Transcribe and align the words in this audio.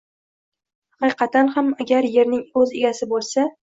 Haqiqatan 1.05 1.53
ham 1.59 1.71
agar 1.87 2.11
yerning 2.19 2.45
o‘z 2.65 2.77
egasi 2.83 3.15
bo‘lsa 3.17 3.51